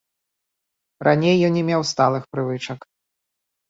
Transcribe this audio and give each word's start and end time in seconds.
Раней 1.09 1.35
ён 1.51 1.55
не 1.59 1.63
меў 1.71 1.81
сталых 1.93 2.23
прывычак. 2.35 2.93